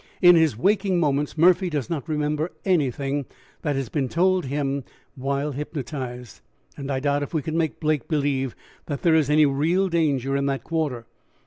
"In 0.19 0.35
his 0.35 0.57
waking 0.57 0.99
moments 0.99 1.37
Murphy 1.37 1.69
does 1.69 1.87
not 1.87 2.09
remember 2.09 2.49
anything 2.65 3.27
that 3.61 3.75
has 3.75 3.87
been 3.89 4.09
told 4.09 4.45
him 4.45 4.83
while 5.13 5.51
hypnotized, 5.51 6.41
and 6.75 6.89
I 6.91 6.99
doubt 6.99 7.21
if 7.21 7.35
we 7.35 7.43
could 7.43 7.53
make 7.53 7.79
Blake 7.79 8.07
believe 8.07 8.55
that 8.87 9.03
there 9.03 9.13
was 9.13 9.29
any 9.29 9.45
real 9.45 9.89
danger 9.89 10.35
in 10.35 10.47
that 10.47 10.63
quarter. 10.63 11.05